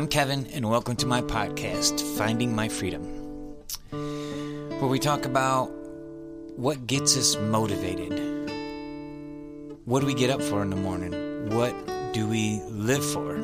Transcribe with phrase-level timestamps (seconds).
[0.00, 3.02] I'm Kevin, and welcome to my podcast, Finding My Freedom,
[3.90, 5.66] where we talk about
[6.56, 8.18] what gets us motivated.
[9.84, 11.50] What do we get up for in the morning?
[11.54, 11.74] What
[12.14, 13.34] do we live for?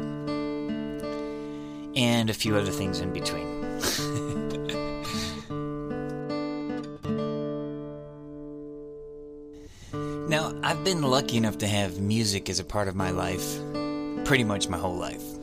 [1.95, 3.61] And a few other things in between.
[10.31, 13.59] now, I've been lucky enough to have music as a part of my life
[14.25, 15.36] pretty much my whole life.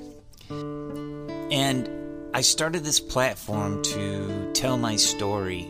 [2.36, 5.70] I started this platform to tell my story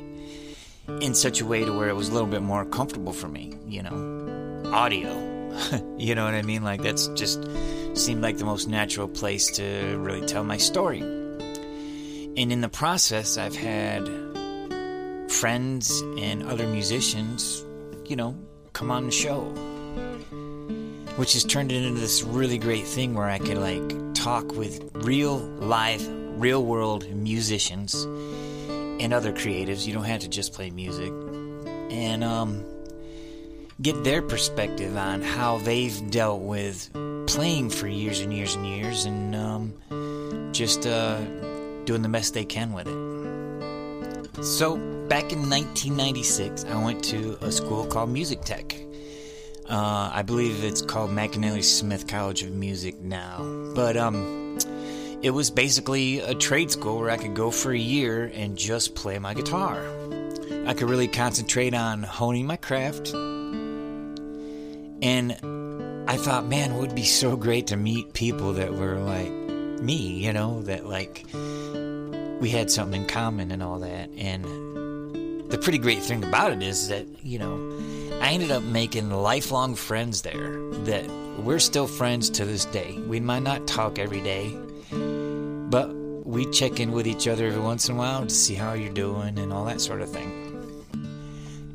[1.02, 3.58] in such a way to where it was a little bit more comfortable for me,
[3.68, 5.10] you know, audio.
[5.98, 6.64] you know what I mean?
[6.64, 7.46] Like that's just
[7.96, 11.02] seemed like the most natural place to really tell my story.
[11.02, 14.08] And in the process, I've had
[15.30, 17.66] friends and other musicians,
[18.06, 18.38] you know,
[18.72, 19.42] come on the show.
[21.18, 24.90] Which has turned it into this really great thing where I could like talk with
[24.94, 26.02] real live,
[26.40, 29.86] real world musicians and other creatives.
[29.86, 31.12] You don't have to just play music.
[31.92, 32.66] And um,
[33.82, 36.90] get their perspective on how they've dealt with
[37.28, 41.20] playing for years and years and years and um, just uh,
[41.86, 44.44] doing the best they can with it.
[44.44, 48.76] So, back in 1996, I went to a school called Music Tech.
[49.70, 53.38] Uh, I believe it's called McNally Smith College of Music now.
[53.74, 54.58] But um,
[55.24, 58.94] it was basically a trade school where I could go for a year and just
[58.94, 59.82] play my guitar.
[60.68, 63.14] I could really concentrate on honing my craft.
[65.02, 65.32] And
[66.10, 70.26] I thought, man, it would be so great to meet people that were like me,
[70.26, 74.10] you know, that like we had something in common and all that.
[74.18, 74.44] And
[75.50, 77.56] the pretty great thing about it is that, you know,
[78.22, 81.10] I ended up making lifelong friends there that
[81.40, 83.00] we're still friends to this day.
[83.08, 84.58] We might not talk every day,
[85.74, 85.90] but
[86.24, 88.94] we check in with each other every once in a while to see how you're
[88.94, 90.30] doing and all that sort of thing.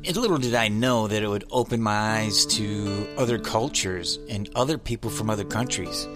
[0.05, 4.49] And little did I know that it would open my eyes to other cultures and
[4.55, 6.07] other people from other countries.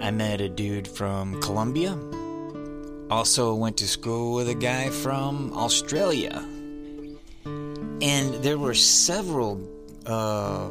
[0.00, 1.96] I met a dude from Colombia.
[3.12, 6.36] Also went to school with a guy from Australia.
[8.02, 9.60] And there were several
[10.04, 10.70] uh,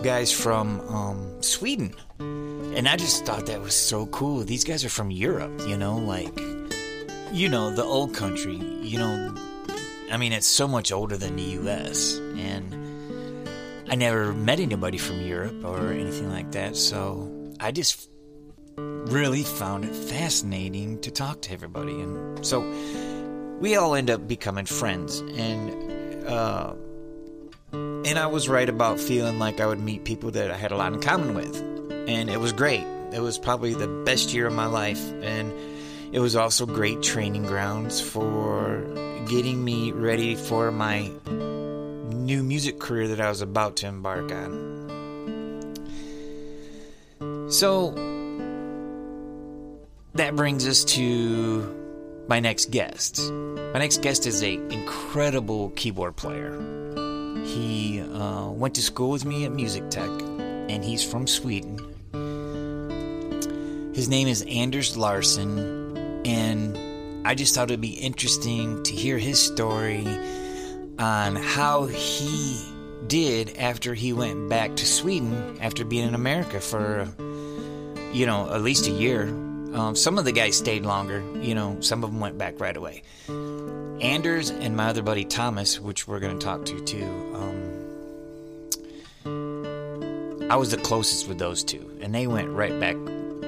[0.00, 1.94] guys from um, Sweden.
[2.78, 4.44] And I just thought that was so cool.
[4.44, 6.38] These guys are from Europe, you know, like,
[7.32, 9.34] you know, the old country, you know,
[10.12, 12.18] I mean, it's so much older than the US.
[12.36, 13.48] And
[13.90, 16.76] I never met anybody from Europe or anything like that.
[16.76, 17.28] So
[17.58, 18.08] I just
[18.76, 22.00] really found it fascinating to talk to everybody.
[22.00, 22.60] And so
[23.58, 25.18] we all end up becoming friends.
[25.18, 26.74] And, uh,
[27.72, 30.76] and I was right about feeling like I would meet people that I had a
[30.76, 31.77] lot in common with.
[32.08, 32.84] And it was great.
[33.12, 35.12] It was probably the best year of my life.
[35.22, 35.52] And
[36.10, 38.80] it was also great training grounds for
[39.28, 44.78] getting me ready for my new music career that I was about to embark on.
[47.50, 47.92] So
[50.14, 51.74] that brings us to
[52.26, 53.20] my next guest.
[53.32, 56.58] My next guest is a incredible keyboard player.
[57.44, 61.87] He uh, went to school with me at Music Tech, and he's from Sweden.
[63.98, 69.42] His name is Anders Larsson, and I just thought it'd be interesting to hear his
[69.42, 70.06] story
[71.00, 72.64] on how he
[73.08, 77.08] did after he went back to Sweden after being in America for,
[78.12, 79.24] you know, at least a year.
[79.74, 82.76] Um, some of the guys stayed longer, you know, some of them went back right
[82.76, 83.02] away.
[84.00, 87.34] Anders and my other buddy Thomas, which we're going to talk to too,
[89.24, 92.94] um, I was the closest with those two, and they went right back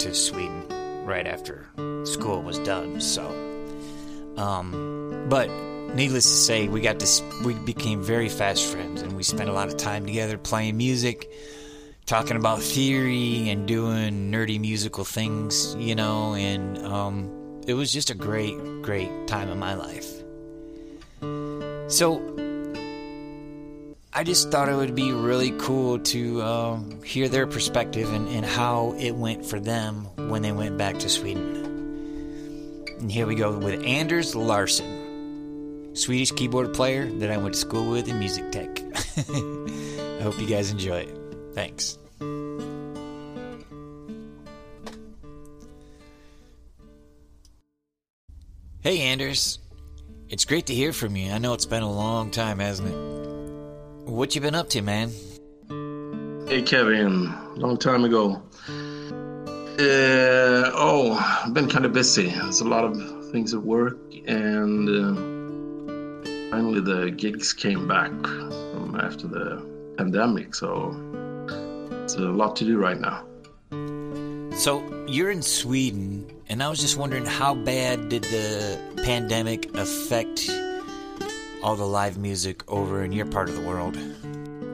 [0.01, 0.67] to Sweden
[1.05, 1.67] right after
[2.05, 3.01] school was done.
[3.01, 3.23] So,
[4.37, 5.51] um, but
[5.95, 7.23] needless to say, we got this.
[7.45, 11.31] We became very fast friends, and we spent a lot of time together playing music,
[12.07, 15.75] talking about theory, and doing nerdy musical things.
[15.79, 20.11] You know, and um, it was just a great, great time in my life.
[21.93, 22.50] So.
[24.13, 28.45] I just thought it would be really cool to um, hear their perspective and, and
[28.45, 32.85] how it went for them when they went back to Sweden.
[32.99, 37.89] And here we go with Anders Larsson, Swedish keyboard player that I went to school
[37.89, 38.81] with in Music Tech.
[39.17, 41.17] I hope you guys enjoy it.
[41.55, 41.97] Thanks.
[48.81, 49.61] Hey, Anders.
[50.29, 51.31] It's great to hear from you.
[51.31, 53.20] I know it's been a long time, hasn't it?
[54.05, 55.11] What you been up to, man?
[56.49, 57.33] Hey, Kevin.
[57.57, 58.43] Long time ago.
[59.79, 62.31] Uh, oh, I've been kind of busy.
[62.31, 65.15] There's a lot of things at work, and uh,
[66.51, 69.65] finally the gigs came back from after the
[69.97, 70.55] pandemic.
[70.55, 70.91] So
[72.03, 73.25] it's a lot to do right now.
[74.57, 80.51] So you're in Sweden, and I was just wondering how bad did the pandemic affect
[81.63, 83.97] all the live music over in your part of the world?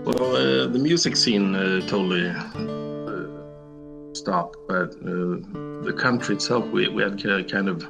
[0.04, 5.42] Well, uh, the music scene uh, totally uh, stopped, but uh,
[5.82, 7.82] the country itself, we, we had kind of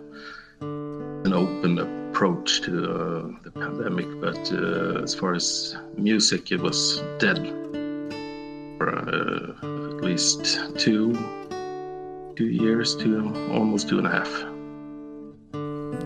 [0.60, 4.06] an open approach to uh, the pandemic.
[4.20, 7.38] But uh, as far as music, it was dead
[8.78, 11.12] for at least two
[12.36, 14.30] two years, two almost two and a half.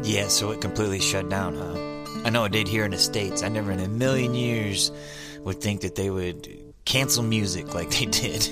[0.05, 1.90] Yeah, so it completely shut down, huh?
[2.25, 3.43] I know it did here in the States.
[3.43, 4.93] I never in a million years
[5.41, 6.49] would think that they would
[6.85, 8.49] cancel music like they did.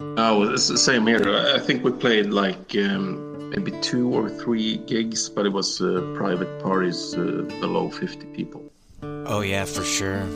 [0.00, 1.22] oh, it's the same here.
[1.54, 6.12] I think we played like um, maybe two or three gigs, but it was uh,
[6.16, 8.70] private parties uh, below 50 people.
[9.02, 10.26] Oh, yeah, for sure.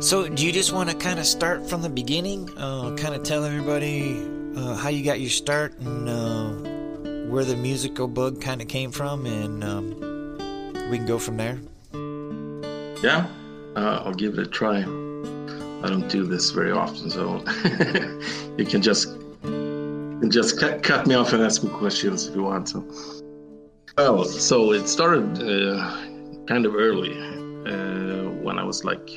[0.00, 2.48] So, do you just want to kind of start from the beginning?
[2.56, 6.69] Uh, kind of tell everybody uh, how you got your start and uh,
[7.30, 9.88] where the musical bug kind of came from, and um,
[10.90, 11.60] we can go from there?
[13.02, 13.26] Yeah,
[13.76, 14.78] uh, I'll give it a try.
[14.78, 17.42] I don't do this very often, so
[18.58, 19.08] you can just
[19.44, 23.22] you can just cut, cut me off and ask me questions if you want to.
[23.96, 25.96] Well, so it started uh,
[26.46, 27.16] kind of early
[27.66, 29.08] uh, when I was like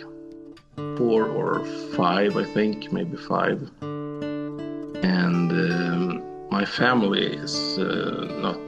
[0.97, 1.65] four or
[1.95, 3.69] five, I think, maybe five.
[3.81, 8.61] And um, my family is uh, not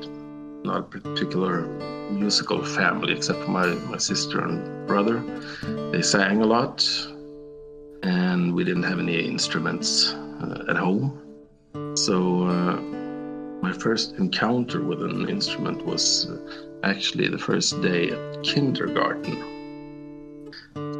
[0.63, 1.67] not a particular
[2.09, 5.17] musical family, except for my, my sister and brother.
[5.91, 6.77] They sang a lot,
[8.01, 11.05] and we didn't have any instruments uh, at home.
[11.93, 12.15] So
[12.55, 12.75] uh,
[13.61, 16.37] my first encounter with an instrument was uh,
[16.91, 19.35] actually the first day at kindergarten.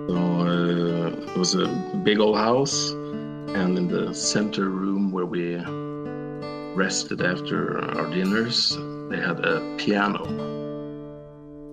[0.09, 0.17] So
[0.51, 1.67] uh, it was a
[2.03, 2.77] big old house,
[3.59, 5.57] and in the center room where we
[6.75, 8.75] rested after our dinners,
[9.09, 10.23] they had a piano.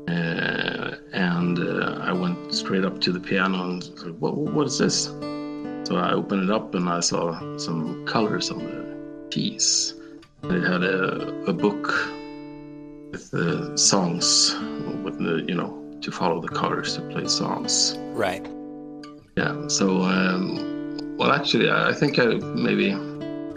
[0.08, 4.78] Uh, and uh, I went straight up to the piano and said, what, what is
[4.78, 5.04] this?
[5.84, 9.94] So I opened it up and I saw some colors on the keys.
[10.44, 11.86] It had a, a book
[13.10, 14.54] with the songs,
[15.04, 17.96] with the, you know, to follow the colors to play songs.
[18.12, 18.46] Right.
[19.36, 19.68] Yeah.
[19.68, 22.92] So, um, well, actually, I think I maybe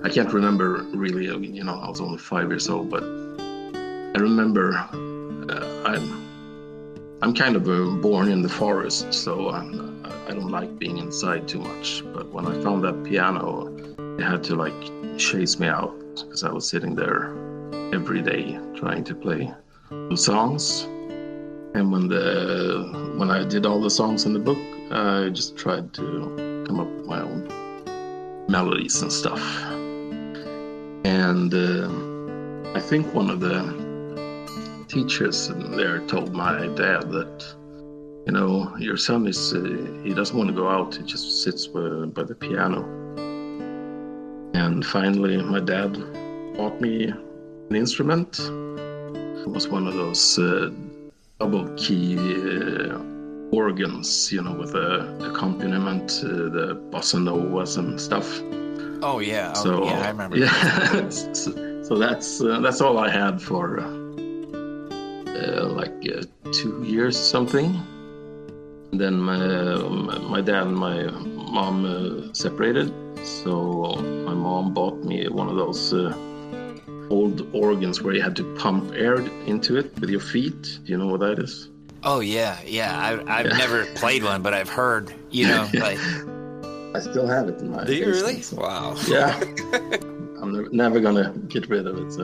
[0.05, 1.25] I can't remember really.
[1.25, 6.23] You know, I was only five years old, but I remember uh, I'm
[7.23, 11.47] I'm kind of uh, born in the forest, so I'm, I don't like being inside
[11.47, 12.03] too much.
[12.13, 13.65] But when I found that piano,
[14.19, 14.79] it had to like
[15.17, 17.33] chase me out because I was sitting there
[17.91, 19.51] every day trying to play
[19.89, 20.83] the songs.
[21.73, 24.61] And when the when I did all the songs in the book,
[24.91, 27.49] I just tried to come up with my own
[28.47, 29.41] melodies and stuff.
[31.05, 37.45] And uh, I think one of the teachers there told my dad that,
[38.25, 39.59] you know, your son is, uh,
[40.03, 42.81] he doesn't want to go out, he just sits by, by the piano.
[44.55, 45.93] And finally, my dad
[46.57, 48.39] bought me an instrument.
[48.39, 50.71] It was one of those uh,
[51.39, 52.97] double key uh,
[53.51, 58.41] organs, you know, with the accompaniment, uh, the bossa novas and stuff.
[59.01, 60.37] Oh yeah, oh, so yeah, I remember.
[60.37, 63.87] Yeah, so, so, that's uh, that's all I had for uh,
[65.35, 67.79] uh, like uh, two years something.
[68.91, 69.37] And then my
[70.19, 71.03] my dad and my
[71.51, 72.93] mom uh, separated,
[73.25, 76.15] so my mom bought me one of those uh,
[77.09, 80.79] old organs where you had to pump air into it with your feet.
[80.83, 81.69] Do you know what that is?
[82.03, 82.97] Oh yeah, yeah.
[82.97, 83.57] I, I've yeah.
[83.57, 85.13] never played one, but I've heard.
[85.31, 85.99] You know, like
[86.95, 87.83] I still have it in my.
[87.83, 88.41] Do you really?
[88.41, 88.55] So.
[88.55, 88.95] Wow.
[89.05, 89.37] Yeah.
[90.41, 92.09] I'm never, gonna get rid of it.
[92.13, 92.23] So,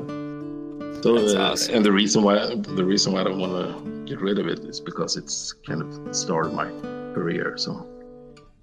[1.01, 1.75] so uh, awesome.
[1.75, 4.59] and the reason why the reason why I don't want to get rid of it
[4.59, 6.69] is because it's kind of started my
[7.13, 7.57] career.
[7.57, 7.85] So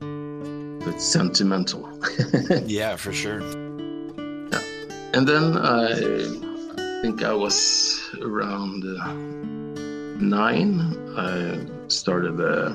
[0.01, 1.83] it's sentimental.
[2.65, 3.41] yeah, for sure.
[3.43, 4.63] Yeah,
[5.13, 5.93] and then I,
[6.79, 9.13] I think I was around uh,
[10.25, 10.75] nine.
[11.19, 12.69] I started a,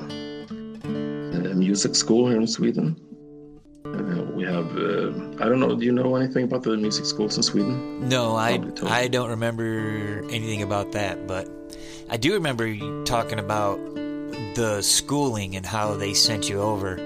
[0.84, 2.94] a music school here in Sweden
[3.94, 5.12] uh, we have, uh,
[5.42, 8.08] I don't know, do you know anything about the music schools in Sweden?
[8.08, 11.48] No, I, I don't remember anything about that, but
[12.10, 13.78] I do remember you talking about
[14.54, 16.96] the schooling and how they sent you over.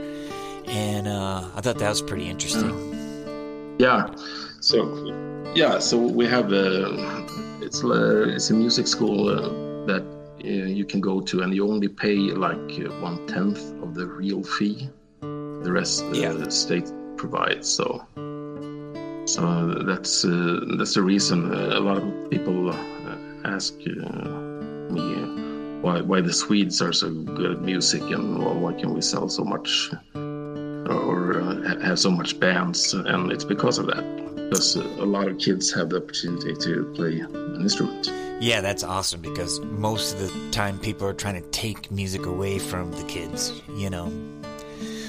[0.67, 3.77] And uh, I thought that was pretty interesting.
[3.79, 4.15] Yeah.
[4.61, 7.27] So, yeah, so we have a
[7.61, 10.05] it's a, it's a music school uh, that
[10.45, 14.07] uh, you can go to, and you only pay like uh, one tenth of the
[14.07, 14.89] real fee.
[15.65, 16.33] The rest Yeah.
[16.33, 17.69] the state provides.
[17.69, 18.05] So,
[19.27, 22.77] so that's uh, that's the reason uh, a lot of people uh,
[23.45, 23.91] ask uh,
[24.95, 25.27] me uh,
[25.83, 29.29] why why the Swedes are so good at music and well, why can we sell
[29.29, 34.05] so much or uh, have so much bands, and it's because of that.
[34.37, 38.11] Because uh, a lot of kids have the opportunity to play an instrument.
[38.41, 42.59] Yeah, that's awesome because most of the time people are trying to take music away
[42.59, 44.11] from the kids, you know.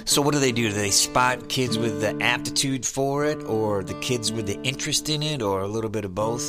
[0.10, 0.70] So what do they do?
[0.70, 5.08] Do they spot kids with the aptitude for it or the kids with the interest
[5.08, 6.44] in it or a little bit of both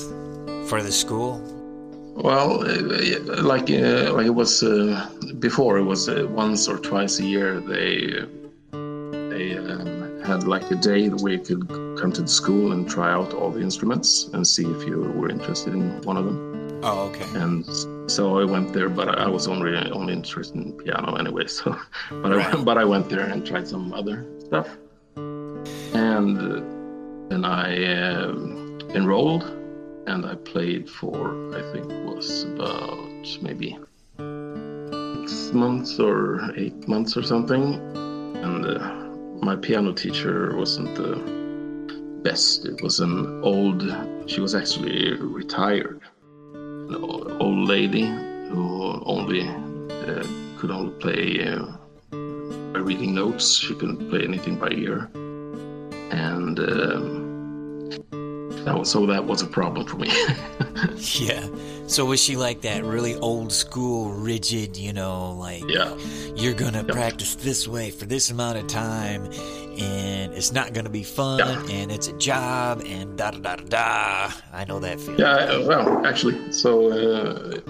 [0.66, 1.42] for the school?
[2.16, 7.18] Well, uh, like uh, like it was uh, before, it was uh, once or twice
[7.20, 7.60] a year.
[7.60, 8.24] They
[8.72, 11.68] they um, had like a day where you could
[12.00, 15.28] come to the school and try out all the instruments and see if you were
[15.28, 16.49] interested in one of them.
[16.82, 17.26] Oh, okay.
[17.38, 17.66] and
[18.10, 21.46] so I went there, but I was only only interested in piano anyway.
[21.46, 21.78] So,
[22.10, 24.68] but I but I went there and tried some other stuff,
[25.16, 26.60] and uh,
[27.28, 28.32] then I uh,
[28.94, 29.44] enrolled,
[30.06, 32.98] and I played for I think it was about
[33.42, 33.78] maybe
[35.26, 37.74] six months or eight months or something,
[38.42, 38.78] and uh,
[39.44, 41.16] my piano teacher wasn't the
[42.22, 42.64] best.
[42.64, 43.82] It was an old.
[44.26, 45.99] She was actually retired
[46.96, 48.06] old lady
[48.50, 50.24] who only uh,
[50.58, 51.64] could only play uh,
[52.72, 53.58] by reading notes.
[53.58, 55.10] She couldn't play anything by ear,
[56.10, 57.90] and um,
[58.64, 60.10] that was so that was a problem for me.
[61.18, 61.46] Yeah.
[61.86, 65.94] So was she like that really old school, rigid, you know, like yeah,
[66.36, 66.92] you're going to Yeah.
[66.94, 69.24] practice this way for this amount of time
[69.78, 71.62] and it's not going to be fun Yeah.
[71.76, 74.32] and it's a job and da da da da da.
[74.52, 75.20] I know that feeling.
[75.20, 75.34] yeah.
[75.34, 77.60] uh, Well, actually, so uh,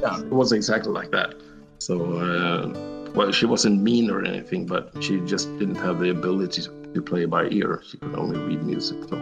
[0.00, 1.34] yeah, it was exactly like that.
[1.78, 6.62] So, uh, well, she wasn't mean or anything, but she just didn't have the ability
[6.94, 7.82] to play by ear.
[7.88, 8.98] She could only read music.
[9.08, 9.16] So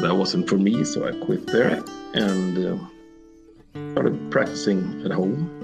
[0.00, 0.84] that wasn't for me.
[0.84, 1.82] So I quit there
[2.14, 2.78] and uh,
[3.92, 5.54] started practicing at home.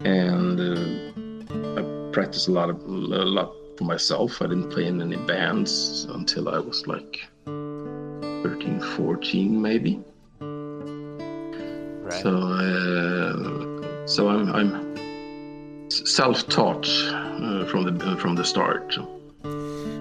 [0.00, 4.40] And uh, I practiced a lot of a lot for myself.
[4.42, 10.02] I didn't play in any bands until I was like 13, 14 maybe.
[10.40, 12.22] Right.
[12.22, 18.98] So, uh, so I'm I'm self-taught uh, from the from the start.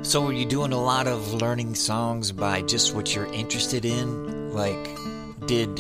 [0.02, 4.54] So were you doing a lot of learning songs by just what you're interested in?
[4.54, 4.98] Like,
[5.46, 5.78] did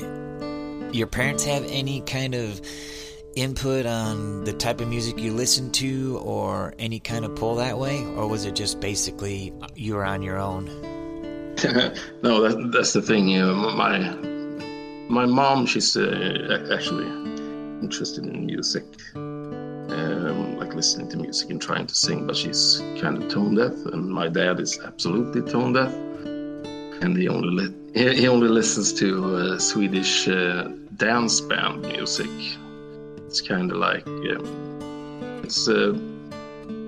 [0.94, 2.62] your parents have any kind of
[3.36, 7.80] input on the type of music you listened to or any kind of pull that
[7.80, 8.06] way?
[8.16, 10.66] Or was it just basically you were on your own?
[12.22, 13.30] no, that, that's the thing.
[13.30, 14.00] You know, my
[15.10, 17.08] my mom, she's uh, actually
[17.82, 18.84] interested in music,
[20.60, 23.74] like listening to music and trying to sing, but she's kind of tone deaf.
[23.94, 25.94] And my dad is absolutely tone deaf,
[27.02, 32.30] and he only li- he, he only listens to uh, Swedish uh, dance band music.
[33.26, 35.94] It's kind of like um, it's uh,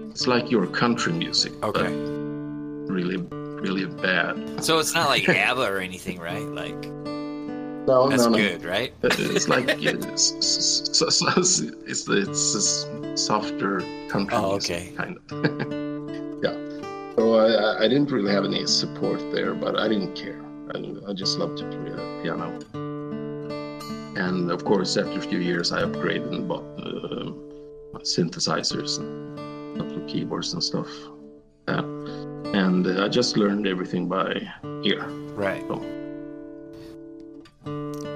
[0.09, 1.89] it's like your country music, but
[2.97, 3.17] really
[3.61, 4.63] really bad.
[4.63, 6.47] So it's not like ABBA or anything, right?
[6.47, 6.85] Like,
[7.87, 8.37] No, that's no, no.
[8.37, 8.93] good, right?
[9.03, 11.21] It's like it's it's, it's,
[11.61, 14.91] it's, it's a softer country Oh, music, okay.
[14.95, 15.31] kind of.
[16.43, 17.15] yeah.
[17.15, 20.41] So I, I didn't really have any support there, but I didn't care.
[20.73, 22.59] I, I just loved to play the piano.
[24.15, 27.31] And of course, after a few years, I upgraded and bought uh,
[28.03, 30.89] synthesizers and a couple of keyboards and stuff.
[31.67, 31.79] Yeah.
[32.53, 34.41] And uh, I just learned everything by
[34.83, 35.03] ear.
[35.35, 35.63] Right.
[35.67, 35.81] So,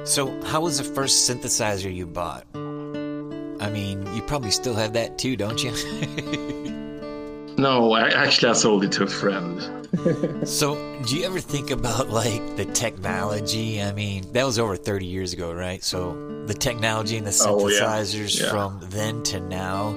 [0.05, 2.45] So, how was the first synthesizer you bought?
[2.53, 5.71] I mean, you probably still have that too, don't you?
[7.57, 9.59] no, I, actually, I sold it to a friend.
[10.47, 13.81] so, do you ever think about like the technology?
[13.81, 15.83] I mean, that was over 30 years ago, right?
[15.83, 16.13] So,
[16.45, 17.79] the technology and the Oh, yeah.
[17.79, 18.49] synthesizers Yeah.
[18.51, 19.95] from then to now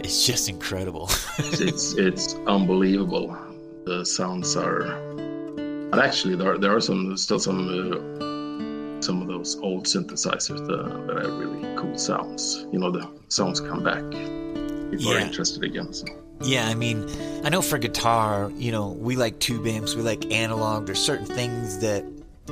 [0.00, 1.10] it's just incredible.
[1.38, 3.36] it's it's unbelievable.
[3.84, 4.98] The sounds are,
[5.90, 8.31] but actually there are, there are some still some uh,
[9.02, 12.66] some of those old synthesizers that, that have really cool sounds.
[12.72, 14.02] You know, the sounds come back.
[14.90, 15.92] People are interested again.
[15.92, 16.06] So.
[16.42, 17.08] Yeah, I mean,
[17.44, 20.86] I know for guitar, you know, we like tube amps, we like analog.
[20.86, 22.04] There's certain things that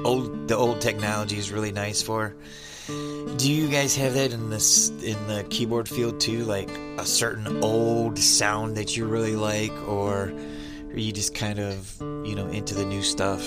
[0.04, 2.36] old the old technology is really nice for.
[3.36, 6.44] Do you guys have that in this in the keyboard field too?
[6.44, 10.32] Like a certain old sound that you really like, or
[10.92, 13.42] are you just kind of, you know, into the new stuff?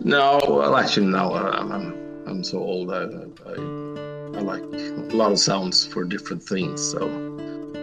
[0.00, 1.34] No, well, actually, no.
[1.34, 2.90] I'm I'm, I'm so old.
[2.92, 3.02] I,
[3.46, 3.54] I
[4.38, 6.82] I like a lot of sounds for different things.
[6.82, 7.08] So,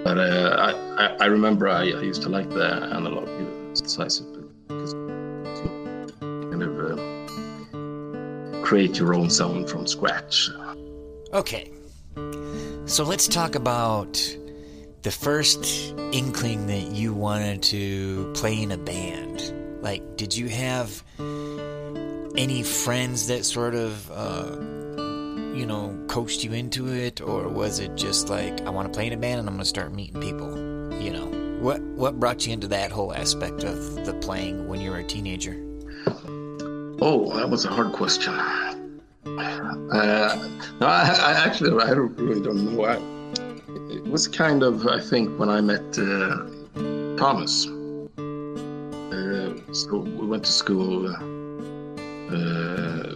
[0.04, 3.28] but uh, I I remember I, I used to like the analog
[3.74, 10.50] synthesizer because you kind of uh, create your own sound from scratch.
[11.34, 11.72] Okay,
[12.86, 14.14] so let's talk about
[15.04, 19.54] the first inkling that you wanted to play in a band.
[19.82, 21.04] Like, did you have
[22.38, 24.56] any friends that sort of, uh,
[25.58, 29.08] you know, coached you into it, or was it just like I want to play
[29.08, 30.56] in a band and I'm going to start meeting people?
[31.02, 31.26] You know,
[31.60, 35.04] what what brought you into that whole aspect of the playing when you were a
[35.04, 35.56] teenager?
[37.02, 38.34] Oh, that was a hard question.
[38.36, 38.76] Uh,
[40.80, 42.84] no, I, I, actually I really don't know.
[43.90, 46.46] It was kind of I think when I met uh,
[47.18, 47.66] Thomas.
[49.12, 51.37] Uh, so we went to school.
[52.30, 53.16] Uh,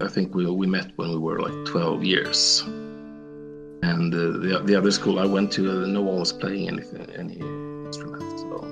[0.00, 2.62] I think we we met when we were like 12 years.
[3.82, 7.06] And uh, the the other school I went to, uh, no one was playing anything,
[7.16, 7.38] any
[7.86, 8.42] instruments.
[8.42, 8.62] So,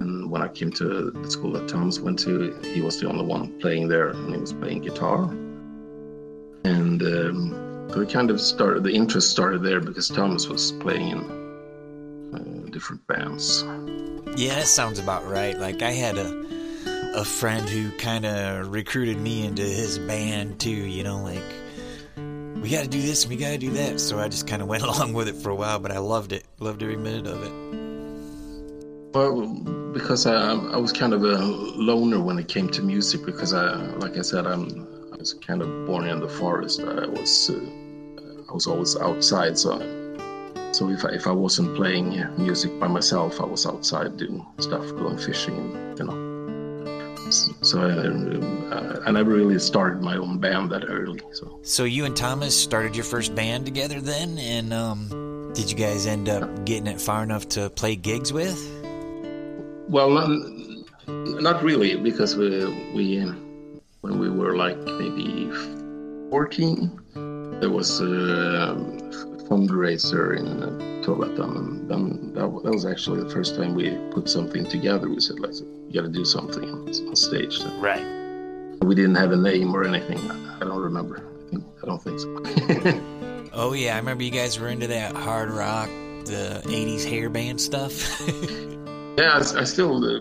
[0.00, 3.24] and when I came to the school that Thomas went to, he was the only
[3.24, 5.24] one playing there, and he was playing guitar.
[6.64, 8.84] And um, we kind of started.
[8.84, 11.20] The interest started there because Thomas was playing in
[12.34, 13.64] uh, different bands.
[14.36, 15.58] Yeah, that sounds about right.
[15.58, 16.47] Like I had a
[17.18, 20.70] a friend who kind of recruited me into his band too.
[20.70, 21.42] You know, like
[22.62, 23.98] we got to do this, and we got to do that.
[23.98, 26.32] So I just kind of went along with it for a while, but I loved
[26.32, 26.44] it.
[26.60, 27.52] Loved every minute of it.
[29.14, 29.46] Well,
[29.92, 33.26] because I, I was kind of a loner when it came to music.
[33.26, 36.80] Because I, like I said, I'm I was kind of born in the forest.
[36.80, 39.78] I was uh, I was always outside, so.
[40.70, 44.86] So if I, if I wasn't playing music by myself, I was outside doing stuff,
[44.90, 46.27] going fishing, you know.
[47.30, 51.20] So I, uh, I never really started my own band that early.
[51.32, 55.76] So So you and Thomas started your first band together then, and um, did you
[55.76, 58.58] guys end up getting it far enough to play gigs with?
[59.88, 60.28] well, not,
[61.06, 62.64] not really, because we
[62.94, 63.20] we
[64.02, 65.50] when we were like maybe
[66.30, 67.00] fourteen,
[67.60, 68.74] there was a
[69.48, 70.46] fundraiser in
[71.02, 75.08] Trollhättan, and then that, that was actually the first time we put something together.
[75.08, 77.60] We said, like, you got to do something on stage.
[77.78, 78.04] Right.
[78.82, 80.18] We didn't have a name or anything.
[80.30, 81.16] I don't remember.
[81.18, 83.14] I, think, I don't think so.
[83.60, 85.88] Oh yeah, I remember you guys were into that hard rock,
[86.26, 88.20] the '80s hair band stuff.
[89.18, 90.20] yeah, I, I still, uh,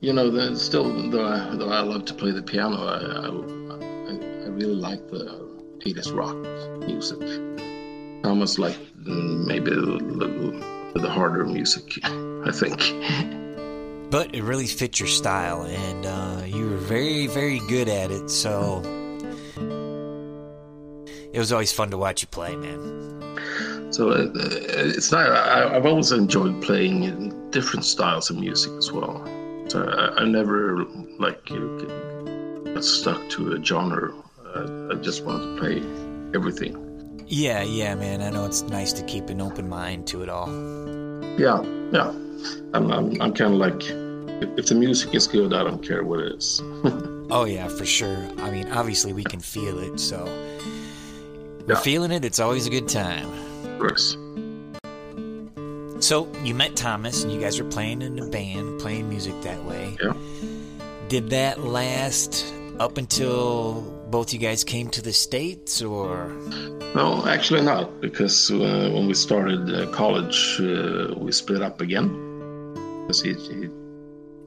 [0.00, 4.46] you know, the, still though I, though I love to play the piano, I, I,
[4.46, 5.46] I really like the
[5.84, 6.36] 80s rock
[6.86, 7.18] music.
[8.24, 9.98] Almost like maybe little
[10.94, 12.78] the harder music, I think.
[14.10, 18.30] but it really fit your style, and uh, you were very, very good at it.
[18.30, 18.82] So
[21.32, 23.92] it was always fun to watch you play, man.
[23.92, 25.30] So uh, it's not.
[25.30, 29.24] I, have always enjoyed playing different styles of music as well.
[29.68, 30.84] So I, I never
[31.18, 34.12] like got stuck to a genre.
[34.54, 36.87] I, I just wanted to play everything.
[37.30, 38.22] Yeah, yeah, man.
[38.22, 40.48] I know it's nice to keep an open mind to it all.
[41.38, 41.62] Yeah,
[41.92, 42.08] yeah.
[42.72, 43.82] I'm, I'm, I'm kind of like,
[44.42, 46.60] if, if the music is good, I don't care what it is.
[47.30, 48.16] oh yeah, for sure.
[48.38, 50.24] I mean, obviously we can feel it, so
[51.66, 51.80] we're yeah.
[51.80, 52.24] feeling it.
[52.24, 53.30] It's always a good time.
[53.64, 54.16] Of course.
[56.00, 59.62] So you met Thomas, and you guys were playing in a band, playing music that
[59.64, 59.96] way.
[60.02, 60.14] Yeah.
[61.08, 66.28] Did that last up until both you guys came to the states, or?
[66.94, 72.08] No, actually not, because uh, when we started uh, college, uh, we split up again.
[73.02, 73.68] Because he, he,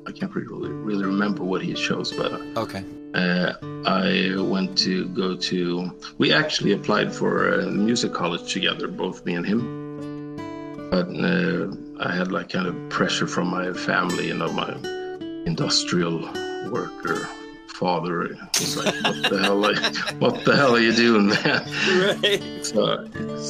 [0.08, 2.84] I can't really really remember what he chose, but okay.
[3.14, 3.54] Uh,
[3.86, 5.92] I went to go to.
[6.18, 9.62] We actually applied for a music college together, both me and him.
[10.90, 14.74] But uh, I had like kind of pressure from my family, you know, my
[15.46, 16.22] industrial
[16.72, 17.28] worker
[17.82, 18.16] father.
[18.58, 19.60] He's like, "What the hell?
[19.68, 19.82] Like,
[20.22, 21.62] what the hell are you doing, man?"
[22.06, 22.66] Right.
[22.72, 22.84] So,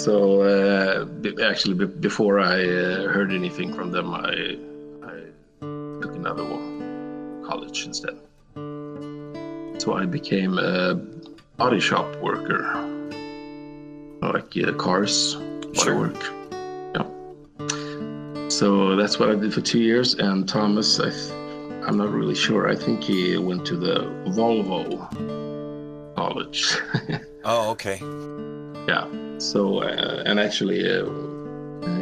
[0.06, 0.14] so
[0.54, 1.06] uh,
[1.50, 1.76] actually,
[2.08, 4.58] before I uh, heard anything from them, I
[5.14, 5.18] I
[6.02, 8.16] took another one, college instead.
[9.82, 10.96] So I became a
[11.58, 12.62] body shop worker,
[14.22, 15.98] like uh, cars, body Sure.
[16.08, 16.22] work.
[16.96, 17.08] Yeah.
[18.50, 20.14] So that's what I did for two years.
[20.16, 21.32] And Thomas, I, th-
[21.92, 22.70] I'm not really sure.
[22.70, 23.96] I think he went to the
[24.28, 24.86] Volvo
[26.16, 26.78] college.
[27.44, 27.98] Oh, okay.
[28.88, 29.08] yeah.
[29.40, 31.06] So uh, and actually, uh,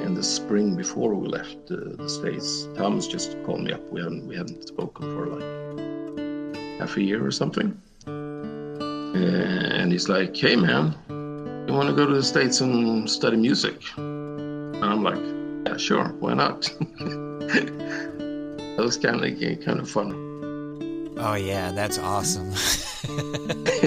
[0.05, 2.67] in the spring before we left uh, the states.
[2.75, 3.81] Thomas just called me up.
[3.89, 7.69] We hadn't we hadn't spoken for like half a year or something,
[8.05, 10.93] and he's like, "Hey man,
[11.67, 15.23] you want to go to the states and study music?" And I'm like,
[15.65, 16.69] "Yeah, sure, why not?"
[18.75, 21.15] that was kind of kind of fun.
[21.17, 22.49] Oh yeah, that's awesome.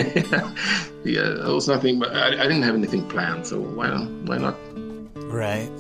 [1.05, 4.09] yeah, it was nothing, but I, I didn't have anything planned, so why not?
[4.27, 4.57] why not?
[5.33, 5.71] Right.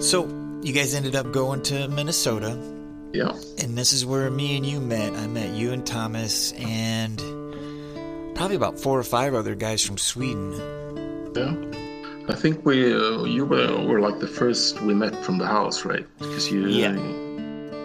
[0.00, 0.28] So
[0.62, 2.56] you guys ended up going to Minnesota.
[3.12, 3.32] Yeah.
[3.58, 5.12] And this is where me and you met.
[5.14, 7.18] I met you and Thomas and
[8.36, 10.52] probably about four or five other guys from Sweden.
[11.34, 11.54] Yeah.
[12.28, 15.84] I think we uh, you were, were like the first we met from the house,
[15.84, 16.06] right?
[16.18, 16.92] Because you Yeah.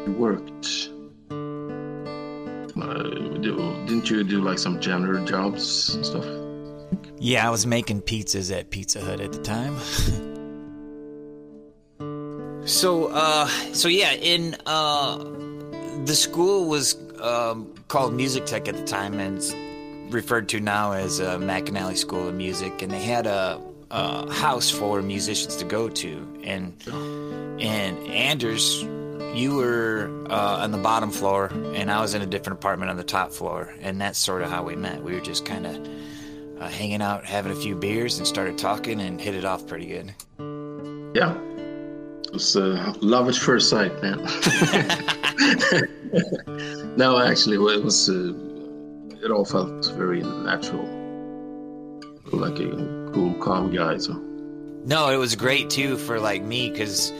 [0.07, 0.89] Worked.
[2.77, 3.03] Uh,
[3.85, 6.25] didn't you do like some janitor jobs and stuff?
[7.17, 9.79] Yeah, I was making pizzas at Pizza Hut at the time.
[12.67, 15.17] so, uh, so yeah, in uh,
[16.05, 19.41] the school was um, called Music Tech at the time, and
[20.13, 24.69] referred to now as uh, McNally School of Music, and they had a, a house
[24.69, 26.79] for musicians to go to, and
[27.59, 28.83] and Anders,
[29.33, 32.97] you were uh, on the bottom floor, and I was in a different apartment on
[32.97, 35.03] the top floor, and that's sort of how we met.
[35.03, 39.01] We were just kind of uh, hanging out, having a few beers, and started talking
[39.01, 40.13] and hit it off pretty good.
[41.15, 41.37] Yeah.
[42.25, 44.17] It was uh, love at first sight, man.
[46.97, 48.09] no, actually, it was.
[48.09, 48.33] Uh,
[49.23, 50.83] it all felt very natural,
[52.31, 53.97] like a cool, calm guy.
[53.97, 54.13] So
[54.85, 57.11] No, it was great too for like me because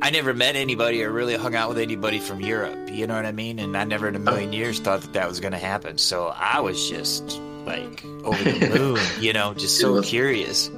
[0.00, 2.88] I never met anybody or really hung out with anybody from Europe.
[2.90, 3.58] You know what I mean?
[3.58, 5.98] And I never in a million years thought that that was going to happen.
[5.98, 10.70] So I was just like over the moon, you know, just so curious.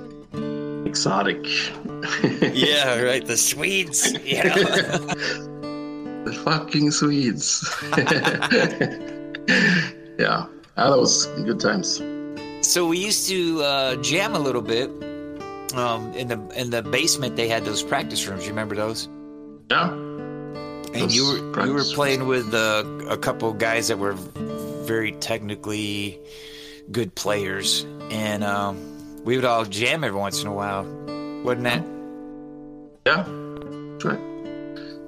[0.87, 1.45] exotic.
[2.41, 3.25] Yeah, right.
[3.25, 4.55] The Swedes, you know.
[6.25, 7.63] the fucking Swedes.
[10.19, 12.03] yeah, ah, that was good times.
[12.67, 14.91] So we used to uh, jam a little bit.
[15.75, 18.43] Um, in the in the basement, they had those practice rooms.
[18.45, 19.09] You remember those?
[19.71, 24.15] Yeah, And Those you were you were playing with uh, a couple guys that were
[24.87, 26.19] very technically
[26.91, 28.77] good players, and um,
[29.25, 30.83] we would all jam every once in a while,
[31.45, 31.85] wasn't that?
[33.07, 34.19] yeah, that's right.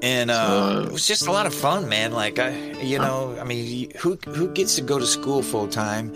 [0.03, 2.13] And uh, Uh, it was just a lot of fun, man.
[2.13, 2.51] Like I,
[2.83, 6.15] you know, I mean, who who gets to go to school full time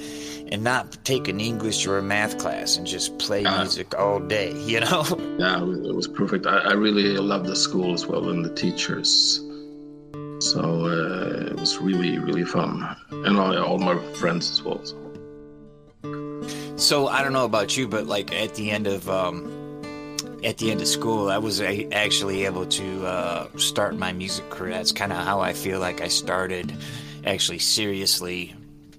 [0.52, 4.20] and not take an English or a math class and just play Uh, music all
[4.20, 4.52] day?
[4.66, 5.04] You know?
[5.38, 6.46] Yeah, it was- perfect.
[6.46, 9.40] I, I really loved the school as well and the teachers.
[10.40, 14.80] So uh, it was really, really fun, and all, all my friends as well.
[14.84, 14.96] So.
[16.76, 19.50] So I don't know about you, but like at the end of um,
[20.44, 24.72] at the end of school, I was actually able to uh, start my music career.
[24.74, 26.70] That's kind of how I feel like I started,
[27.24, 28.54] actually seriously.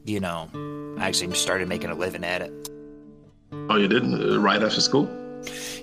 [0.06, 0.50] You know,
[0.98, 2.70] I actually started making a living at it.
[3.70, 5.10] Oh, you did uh, right after school?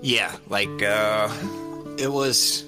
[0.02, 1.32] Yeah, like uh,
[1.98, 2.64] it was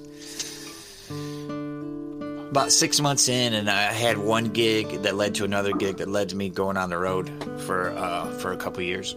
[2.50, 6.08] about six months in, and I had one gig that led to another gig that
[6.08, 7.30] led to me going on the road
[7.66, 9.16] for uh, for a couple years.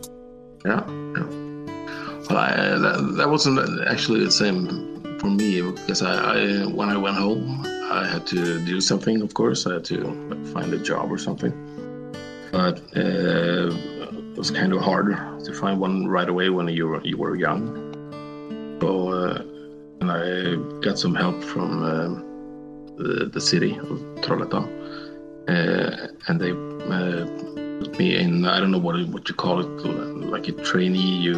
[0.65, 0.83] Yeah.
[0.87, 1.25] yeah.
[2.29, 6.97] Well, I, that, that wasn't actually the same for me because I, I when I
[6.97, 9.21] went home, I had to do something.
[9.21, 11.53] Of course, I had to find a job or something.
[12.51, 13.69] But uh,
[14.31, 15.07] it was kind of hard
[15.45, 17.61] to find one right away when you were you were young.
[18.81, 19.43] So, uh,
[20.01, 22.13] and I got some help from um
[22.97, 24.65] the, the city of Trollhättan,
[25.47, 27.25] uh, and they uh,
[27.81, 28.45] put me in.
[28.45, 29.69] I don't know what what you call it,
[30.35, 31.17] like a trainee.
[31.27, 31.35] You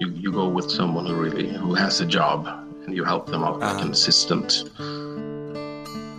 [0.00, 2.46] you, you go with someone who really who has a job,
[2.86, 3.86] and you help them out like Uh-huh.
[3.86, 4.50] an assistant.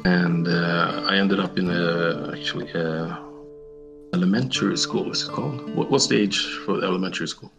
[0.05, 3.17] And uh, I ended up in a actually a
[4.13, 5.05] elementary school.
[5.05, 5.73] What's it called?
[5.75, 7.51] What, what's the age for the elementary school?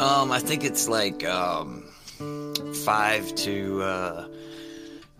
[0.00, 1.84] Um, I think it's like um,
[2.84, 4.28] five to uh,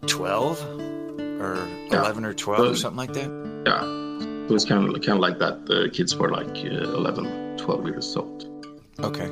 [0.06, 0.60] twelve,
[1.40, 2.00] or Yeah.
[2.00, 3.30] eleven or twelve, or something like that.
[3.66, 5.66] Yeah, it was kind of kind of like that.
[5.66, 8.46] The kids were like uh, 11, 12 years old.
[9.00, 9.28] Okay.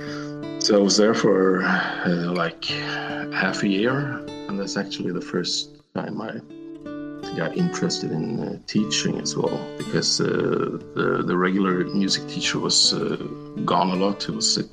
[0.60, 5.70] So I was there for uh, like half a year, and that's actually the first
[5.94, 6.40] time I
[7.34, 10.26] got interested in uh, teaching as well, because uh,
[10.94, 13.16] the the regular music teacher was uh,
[13.64, 14.70] gone a lot; he was sick,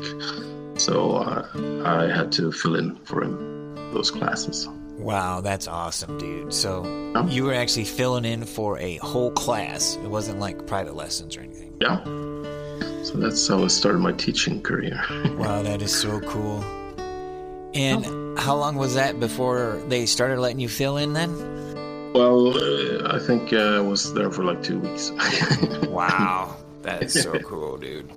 [0.77, 1.47] so uh,
[1.85, 4.67] I had to fill in for him those classes.
[4.97, 6.53] Wow, that's awesome, dude.
[6.53, 6.83] So
[7.15, 7.25] Yeah.
[7.27, 9.95] you were actually filling in for a whole class.
[9.95, 11.73] It wasn't like private lessons or anything.
[11.81, 12.03] Yeah,
[13.03, 15.01] so that's how I started my teaching career.
[15.41, 16.63] Wow, that is so cool.
[17.73, 21.31] And how long was that before they started letting you fill in then?
[22.21, 25.09] Well, uh, I think uh, I was there for like two weeks.
[25.87, 28.11] wow, that is so cool, dude.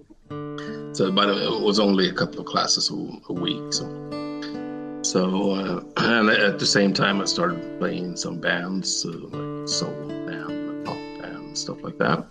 [0.94, 3.72] So, but it was only a couple of classes a, a week.
[3.72, 9.68] So, so uh, and at the same time, I started playing some bands, uh, like
[9.70, 12.26] soul band, pop band, stuff like that.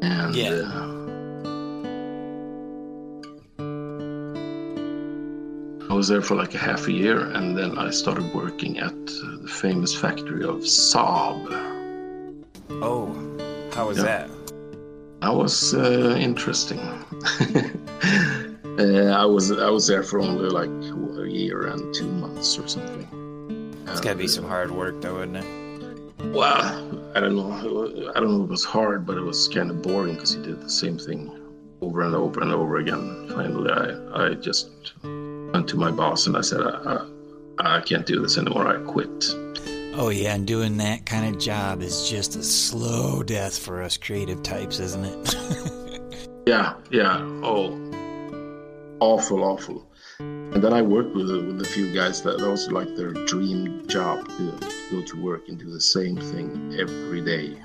[0.00, 1.03] And Yeah.
[5.94, 8.90] I was there for like a half a year, and then I started working at
[8.92, 11.46] uh, the famous factory of Saab.
[12.82, 13.06] Oh,
[13.72, 14.02] how was Yeah.
[14.02, 14.28] that?
[15.20, 16.80] That was uh, interesting.
[18.76, 20.74] uh, I was I was there for only like
[21.24, 23.06] a year and two months or something.
[23.86, 25.46] It's gotta be some hard work, though, isn't it?
[26.34, 26.60] Well,
[27.14, 27.52] I don't know.
[28.16, 30.42] I don't know if it was hard, but it was kind of boring because he
[30.42, 31.30] did the same thing
[31.80, 33.28] over and over and over again.
[33.28, 34.94] Finally, I, I just
[35.54, 37.06] went to my boss and I said, I,
[37.58, 38.66] I, I can't do this anymore.
[38.66, 39.24] I quit.
[39.96, 43.96] Oh yeah, and doing that kind of job is just a slow death for us
[43.96, 45.34] creative types, isn't it?
[46.46, 47.20] Yeah, yeah.
[47.42, 47.72] Oh,
[49.00, 49.90] awful, awful.
[50.18, 53.12] And then I worked with uh, with a few guys that that was like their
[53.12, 54.58] dream job to
[54.90, 57.56] go to work and do the same thing every day.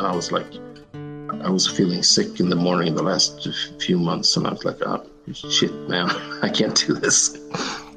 [0.00, 0.52] I was like,
[0.94, 3.46] I was feeling sick in the morning the last
[3.80, 6.08] few months, and I was like, oh, shit, man,
[6.42, 7.36] I can't do this.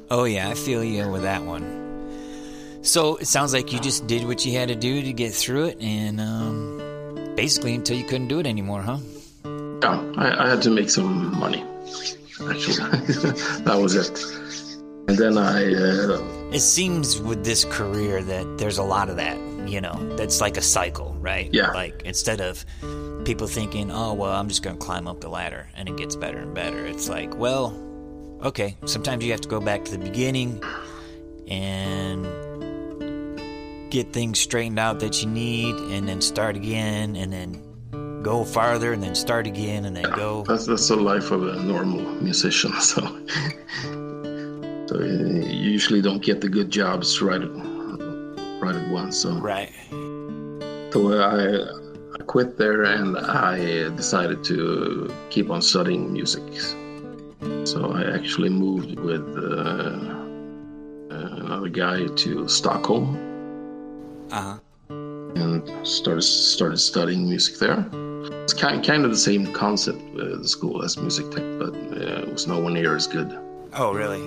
[0.10, 1.80] oh yeah, I feel you with that one.
[2.84, 5.66] So it sounds like you just did what you had to do to get through
[5.66, 8.98] it, and um, basically until you couldn't do it anymore, huh?
[9.46, 11.64] Yeah, I, I had to make some money.
[12.50, 12.76] Actually,
[13.66, 14.10] that was it.
[15.08, 19.38] And then I, uh, It seems with this career that there's a lot of that,
[19.68, 21.50] you know, that's like a cycle, right?
[21.54, 21.72] Yeah.
[21.72, 22.66] Like instead of
[23.26, 26.16] people thinking, oh, well, I'm just going to climb up the ladder and it gets
[26.16, 27.78] better and better, it's like, well,
[28.44, 30.64] okay, sometimes you have to go back to the beginning
[31.48, 32.26] and
[33.92, 37.62] get things straightened out that you need and then start again and then
[38.24, 40.44] go farther and then start again and then go.
[40.48, 42.72] That's that's the life of a normal musician.
[42.82, 43.02] So,
[44.88, 47.42] so you usually don't get the good jobs right
[48.62, 49.18] at right at once.
[49.18, 49.72] So, Right.
[50.94, 51.80] so I
[52.20, 56.44] I quit there and I decided to keep on studying music.
[57.66, 60.16] So I actually moved with uh,
[61.10, 63.18] another guy to Stockholm
[64.32, 64.58] Uh huh.
[65.36, 67.86] and started started studying music there.
[68.44, 72.24] It's kind kind of the same concept uh, the school as music tech, but uh,
[72.28, 73.30] it was nowhere near as good.
[73.74, 74.22] Oh, really?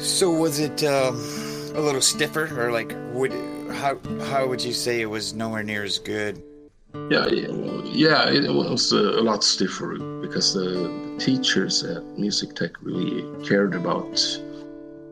[0.00, 1.16] So was it um,
[1.74, 3.32] a little stiffer, or like would
[3.70, 3.98] how
[4.30, 6.42] how would you say it was nowhere near as good?
[7.10, 12.54] Yeah, yeah, well, yeah it was uh, a lot stiffer because the, teachers at music
[12.54, 14.18] tech really cared about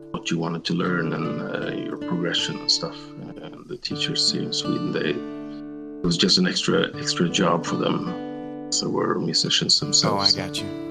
[0.09, 2.97] what you wanted to learn and uh, your progression and stuff.
[3.43, 7.75] And the teachers here in Sweden, they it was just an extra extra job for
[7.75, 8.71] them.
[8.71, 10.35] So were musicians Oh, themselves.
[10.35, 10.43] You.
[10.43, 10.88] I got you.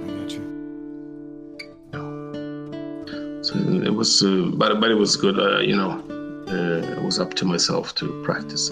[3.48, 5.38] So it was, uh, but but it was good.
[5.38, 5.92] Uh, you know,
[6.48, 8.70] uh, it was up to myself to practice.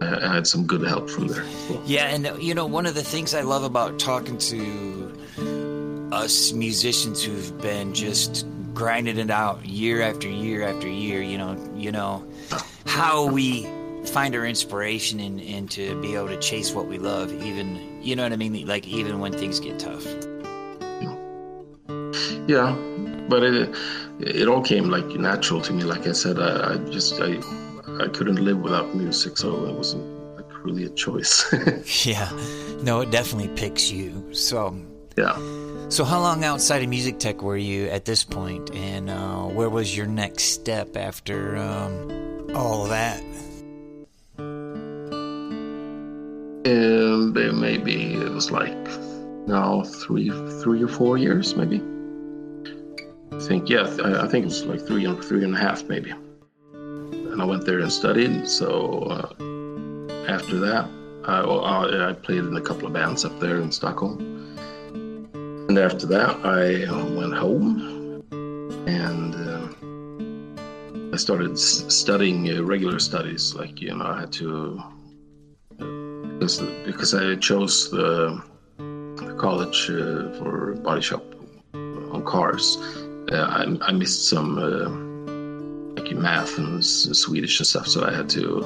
[0.00, 1.44] I, I had some good help from there.
[1.84, 7.24] Yeah, and you know, one of the things I love about talking to us musicians
[7.24, 12.24] who've been just grinding it out year after year after year, you know, you know,
[12.86, 13.64] how we
[14.06, 18.00] find our inspiration and in, and to be able to chase what we love, even
[18.00, 20.06] you know what I mean, like even when things get tough.
[22.46, 22.76] Yeah,
[23.28, 23.74] but it
[24.20, 25.84] it all came like natural to me.
[25.84, 27.40] Like I said, I, I just I
[28.00, 30.04] I couldn't live without music, so it wasn't
[30.36, 31.52] like really a choice.
[32.04, 32.28] Yeah,
[32.82, 34.34] no, it definitely picks you.
[34.34, 34.76] So,
[35.16, 35.36] yeah.
[35.88, 39.70] so how long outside of music tech were you at this point, and uh, where
[39.70, 43.22] was your next step after um, all of that?
[46.66, 48.88] And maybe it was like
[49.46, 50.30] now three
[50.62, 51.82] three or four years, maybe.
[53.36, 56.10] I think yeah, I, think it was like three and three and a half maybe.
[56.72, 58.48] And I went there and studied.
[58.48, 60.88] So uh, after that,
[61.26, 64.18] I, I played in a couple of bands up there in Stockholm.
[65.68, 68.22] And after that, I went home
[68.86, 73.54] and uh, I started studying uh, regular studies.
[73.54, 74.82] Like you know, I had to
[76.34, 78.42] because because I chose the,
[78.76, 81.24] the college uh, for body shop
[81.74, 82.76] on cars.
[83.32, 84.88] Uh, I, I missed some uh,
[86.00, 88.60] like math and Swedish and stuff, so I had to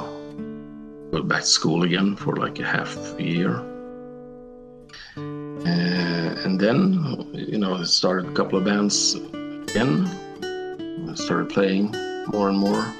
[1.12, 3.56] go back to school again for like a half a year.
[5.16, 10.08] Uh, and and then, you know, I started a couple of bands again.
[11.08, 11.92] I started playing
[12.32, 12.92] more and more.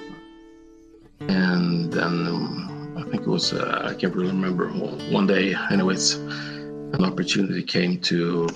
[1.21, 4.69] And then um, I think it was, uh, I can't really remember,
[5.11, 8.49] one day, anyways, an opportunity came to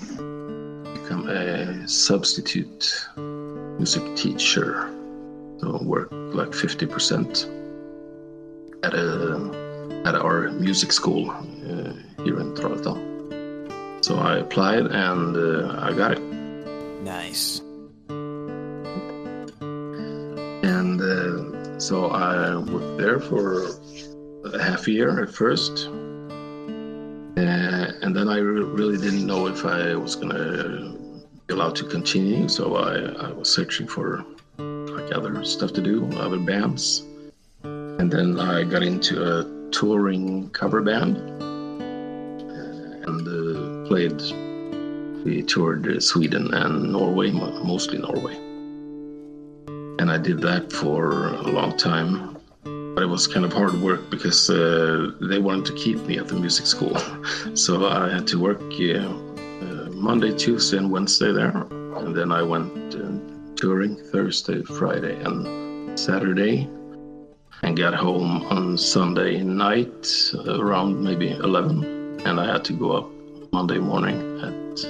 [1.12, 4.88] become a substitute music teacher.
[5.58, 7.46] So work like 50%
[8.82, 9.62] at a
[10.04, 11.92] at our music school uh,
[12.24, 14.04] here in Trollhättan.
[14.04, 16.22] So I applied and uh, I got it.
[17.02, 17.60] Nice.
[20.64, 23.68] And uh, so I worked there for
[24.44, 25.88] a half year at first.
[27.36, 31.01] Uh, and then I re- really didn't know if I was going to
[31.52, 32.48] allowed to continue.
[32.48, 34.24] So I, I was searching for
[34.58, 37.04] like other stuff to do, other bands.
[37.62, 41.16] And then I got into a touring cover band
[43.06, 44.20] and uh, played.
[45.24, 48.36] We toured Sweden and Norway, mostly Norway.
[50.00, 52.36] And I did that for a long time.
[52.64, 56.28] But it was kind of hard work because uh, they wanted to keep me at
[56.28, 56.96] the music school.
[57.54, 59.31] so I had to work uh,
[60.02, 61.50] Monday, Tuesday, and Wednesday there.
[61.50, 66.68] And then I went uh, touring Thursday, Friday, and Saturday
[67.62, 72.20] and got home on Sunday night around maybe 11.
[72.26, 73.10] And I had to go up
[73.52, 74.84] Monday morning at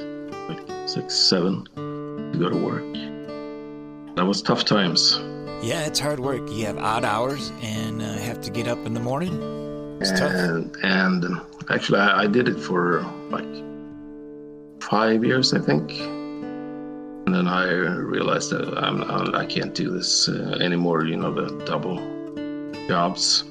[0.49, 4.17] like 6, 7 to go to work.
[4.17, 5.21] That was tough times.
[5.63, 6.49] Yeah, it's hard work.
[6.51, 9.35] You have odd hours and uh, have to get up in the morning.
[10.01, 10.83] It's and, tough.
[10.83, 13.72] And actually, I, I did it for like
[14.83, 15.93] five years, I think.
[17.27, 19.03] And then I realized that I'm,
[19.35, 21.97] I can't do this uh, anymore, you know, the double
[22.89, 23.45] jobs.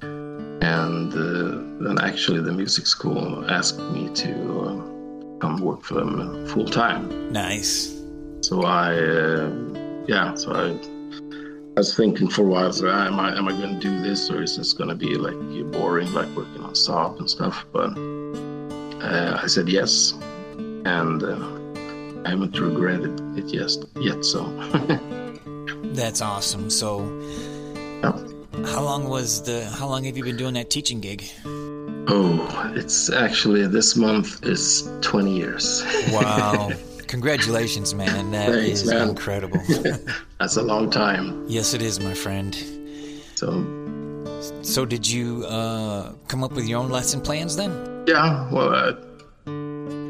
[0.00, 6.46] And uh, then actually, the music school asked me to uh, come work for them
[6.48, 7.32] full time.
[7.32, 8.02] Nice.
[8.40, 9.50] So I, uh,
[10.06, 10.66] yeah, so I,
[11.76, 14.30] I was thinking for a while, so am I, am I going to do this
[14.30, 15.38] or is this going to be like
[15.72, 17.64] boring, like working on Saab and stuff?
[17.72, 17.96] But
[19.02, 20.14] uh, I said yes.
[20.84, 24.44] And uh, I haven't regretted it yet, yet so.
[25.94, 26.70] That's awesome.
[26.70, 27.00] So,
[28.02, 28.16] yeah.
[28.66, 29.64] How long was the?
[29.64, 31.24] How long have you been doing that teaching gig?
[32.10, 35.84] Oh, it's actually this month is 20 years.
[36.10, 36.70] wow.
[37.06, 38.30] Congratulations, man.
[38.30, 39.10] That Thanks, is man.
[39.10, 39.60] incredible.
[40.38, 41.44] That's a long time.
[41.48, 42.54] Yes, it is, my friend.
[43.34, 43.64] So,
[44.62, 48.04] so did you uh, come up with your own lesson plans then?
[48.06, 48.94] Yeah, well, I,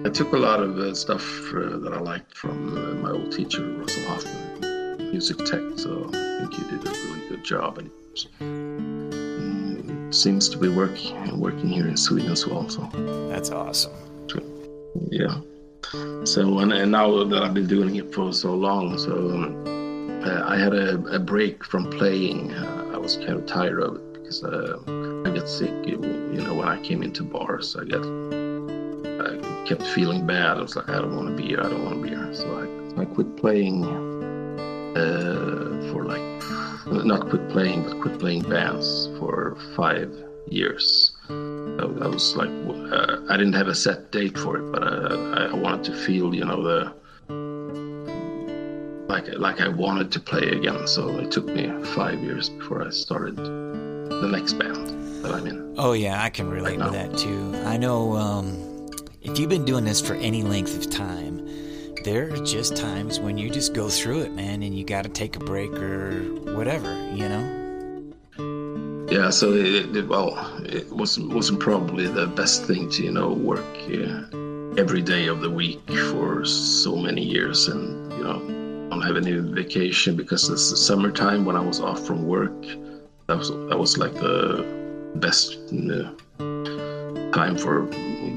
[0.05, 3.33] I took a lot of uh, stuff uh, that I liked from uh, my old
[3.33, 5.61] teacher, Russell Hoffman, music tech.
[5.77, 7.91] So I think he did a really good job, and
[10.09, 12.69] it seems to be working working here in Sweden as well.
[12.69, 12.83] So
[13.29, 13.93] that's awesome.
[15.11, 15.41] Yeah.
[16.25, 20.45] So and, and now that I've been doing it for so long, so um, uh,
[20.47, 22.53] I had a, a, break from playing.
[22.53, 24.79] Uh, I was kind of tired of it because uh,
[25.25, 25.73] I got sick.
[25.87, 28.05] You know, when I came into bars, I got
[29.69, 30.57] kept feeling bad.
[30.57, 31.61] I was like, I don't want to be here.
[31.61, 32.35] I don't want to be here.
[32.35, 32.47] So
[32.97, 33.85] I, I quit playing
[34.97, 40.11] uh, for like not quit playing, but quit playing bands for five
[40.49, 41.13] years.
[41.29, 45.55] I, was like, uh, I didn't have a set date for it, but uh, I
[45.55, 46.95] wanted to feel, you know, the
[49.09, 50.87] like like I wanted to play again.
[50.87, 55.75] So it took me five years before I started the next band that I'm in.
[55.77, 57.55] Oh yeah, I can relate to that too.
[57.67, 58.68] I know um,
[59.31, 61.39] if you've been doing this for any length of time
[62.05, 65.11] there are just times when you just go through it, man, and you got to
[65.11, 66.23] take a break or
[66.55, 69.05] whatever, you know.
[69.11, 73.33] Yeah, so it, it, well, it wasn't wasn't probably the best thing to you know
[73.33, 78.39] work uh, every day of the week for so many years, and you know
[78.91, 82.63] don't have any vacation because it's the summertime when I was off from work.
[83.27, 84.65] That was that was like the
[85.17, 86.88] best you know,
[87.39, 87.87] time for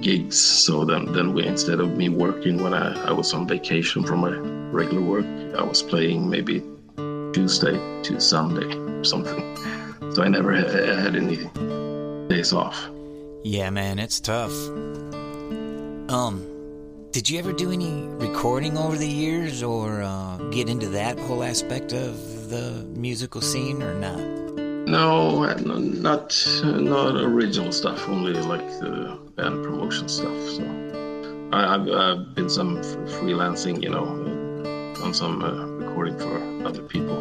[0.02, 0.40] gigs.
[0.40, 4.20] So then, then we instead of me working when I, I was on vacation from
[4.20, 4.36] my
[4.80, 5.26] regular work,
[5.58, 6.62] I was playing maybe
[7.34, 9.42] Tuesday to Sunday or something.
[10.14, 11.38] So I never ha- had any
[12.28, 12.78] days off.
[13.44, 14.54] Yeah, man, it's tough.
[16.16, 16.46] Um,
[17.12, 21.44] did you ever do any recording over the years or uh, get into that whole
[21.44, 24.51] aspect of the musical scene or not?
[24.92, 28.10] No, not not original stuff.
[28.10, 30.38] Only like the band promotion stuff.
[30.50, 32.78] So I, have I've been some
[33.16, 34.06] freelancing, you know,
[34.96, 37.16] done some uh, recording for other people,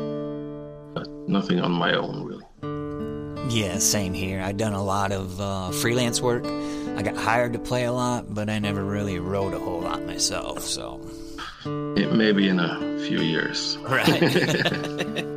[0.94, 2.44] but nothing on my own really.
[3.54, 4.40] Yeah, same here.
[4.40, 6.44] I've done a lot of uh, freelance work,
[6.96, 10.04] I got hired to play a lot, but I never really wrote a whole lot
[10.04, 10.60] myself.
[10.62, 11.00] So
[11.96, 13.78] it may be in a few years.
[13.78, 15.24] Right.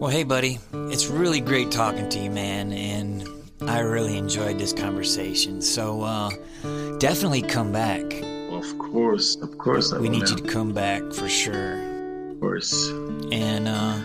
[0.00, 3.28] well, hey, buddy, it's really great talking to you, man, and
[3.60, 5.60] I really enjoyed this conversation.
[5.60, 6.30] So uh,
[6.96, 8.00] definitely come back.
[8.50, 9.92] Of course, of course.
[9.92, 12.30] I we need you to come back for sure.
[12.30, 12.88] Of course.
[13.30, 14.00] And uh,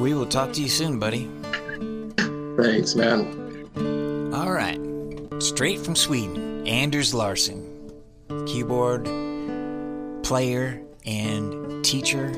[0.00, 1.30] we will talk to you soon, buddy.
[2.56, 4.32] Thanks, man.
[4.34, 4.80] All right.
[5.40, 7.92] Straight from Sweden, Anders Larsson,
[8.46, 9.04] keyboard
[10.24, 12.32] player and teacher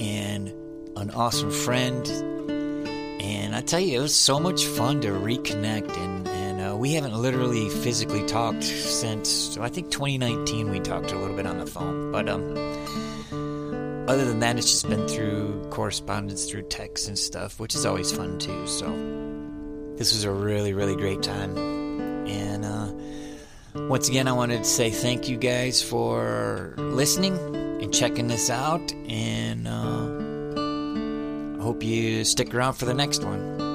[0.00, 0.52] and
[0.96, 2.06] an awesome friend.
[3.22, 5.96] And I tell you, it was so much fun to reconnect.
[5.96, 11.18] And, and uh, we haven't literally physically talked since, I think 2019, we talked a
[11.18, 12.10] little bit on the phone.
[12.10, 12.56] But um,
[14.08, 18.10] other than that, it's just been through correspondence, through text and stuff, which is always
[18.10, 18.66] fun too.
[18.66, 18.86] So
[19.96, 21.56] this was a really, really great time.
[22.26, 22.92] And uh,
[23.88, 28.92] once again, I wanted to say thank you guys for listening and checking this out.
[29.08, 33.69] And uh, I hope you stick around for the next one.